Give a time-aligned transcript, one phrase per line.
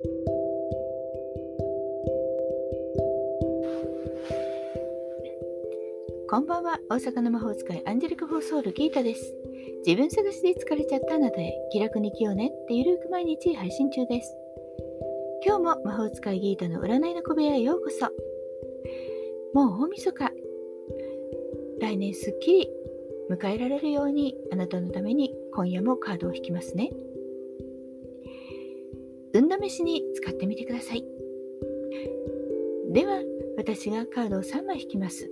[0.00, 0.04] こ
[6.38, 6.78] んばんは。
[6.88, 9.34] 大阪の魔法使いアンジェリカ・フォーソール・ギータです。
[9.84, 14.36] 自分探しで疲れちゃったあなたへ気楽に生きようねってゆるく毎日配信中です。
[15.44, 18.06] 今日も魔法使いギータの占いの小部屋へようこそ。
[19.52, 20.30] もう大晦日。
[21.80, 22.70] 来年すっきり
[23.30, 26.92] 迎えられるようにあなたのために今夜もカードを引きますね。
[29.38, 31.04] 運試しに使ってみてください。
[32.90, 33.22] では、
[33.56, 35.30] 私がカードを3枚引きます。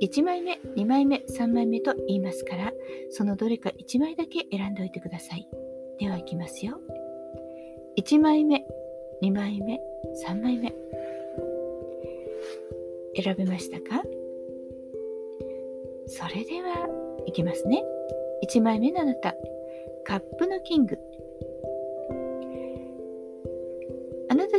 [0.00, 2.72] 1枚目、2枚目、3枚目と言いますから、
[3.10, 5.48] そのどれか1枚だけ選んでおいてください。
[5.98, 6.78] では、いきますよ。
[7.98, 8.64] 1枚目、
[9.20, 9.80] 2枚目、
[10.24, 10.72] 3枚目。
[13.20, 14.02] 選べましたか？
[16.06, 16.88] それでは、
[17.26, 17.82] いきますね。
[18.44, 19.34] 1枚目のあなた、
[20.04, 20.98] カップのキング。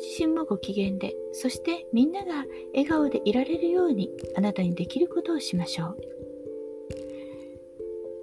[0.00, 5.96] 自身もご機嫌で、そしてみんなが笑顔でいられるようにあなたにできることをしましょう。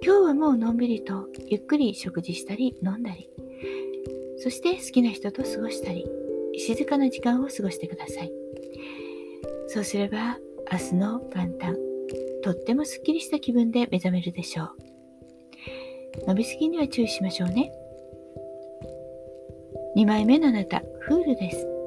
[0.02, 3.30] 今日はもうのんびりとゆっくり食事したり飲んだり、
[4.38, 6.06] そして好きな人と過ごしたり、
[6.56, 8.32] 静かな時間を過ごしてください。
[9.68, 10.38] そうすれば
[10.72, 11.76] 明日の元旦、
[12.42, 14.68] とってもすっきりした気分で目覚めるでしょう。
[16.26, 17.72] 伸びすぎには注意しましょうね。
[19.96, 21.77] 2枚目のあなた、フールです。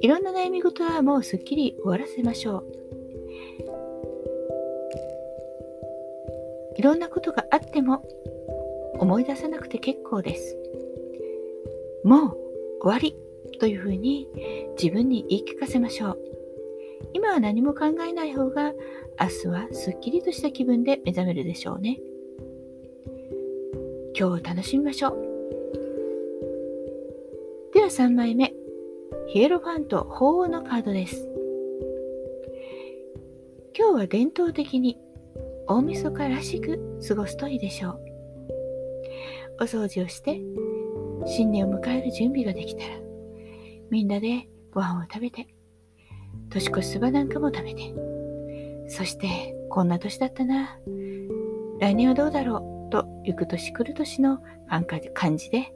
[0.00, 2.64] いろんな悩み事はもうすっきり終わらせましょう。
[6.76, 8.04] いろんなことがあっても
[8.98, 10.56] 思い出さなくて結構です。
[12.04, 12.36] もう
[12.80, 13.16] 終わり
[13.58, 14.28] というふうに
[14.80, 16.18] 自分に言い聞かせましょう。
[17.12, 18.72] 今は何も考えない方が
[19.20, 21.98] 明日はすっきりとした気分で目覚めるでしょうね。
[24.16, 25.28] 今日を楽しみましょう。
[27.74, 28.54] では3枚目、
[29.30, 31.28] ヒエロファント鳳凰のカードです。
[33.76, 34.98] 今日は伝統的に
[35.66, 38.00] 大晦日らしく過ごすといいでしょう。
[39.60, 40.40] お掃除をして
[41.26, 42.94] 新年を迎える準備ができたら
[43.90, 45.46] みんなでご飯を食べて
[46.48, 47.94] 年越しそばなんかも食べて
[48.88, 50.78] そしてこんな年だったな
[51.80, 54.38] 来年はどうだろうと行く年来る年の
[55.12, 55.74] 感じで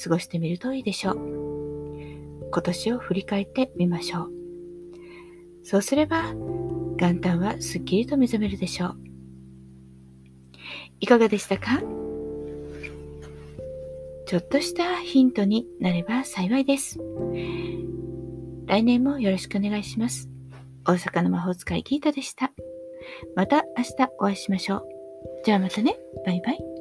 [0.00, 1.42] 過ごしてみるといいでしょう。
[2.52, 4.30] 今年を振り返ってみましょう。
[5.64, 6.34] そうすれば、
[6.96, 8.96] 元旦はすっきりと目覚めるでしょう。
[11.00, 11.82] いかがでしたか？
[14.26, 17.00] ちょっとしたヒントになれば幸いです。
[18.66, 20.28] 来年もよろしくお願いします。
[20.86, 22.52] 大阪の魔法使いギータでした。
[23.34, 24.84] また明日お会いしましょう。
[25.44, 25.96] じゃあまたね。
[26.24, 26.71] バイバイ。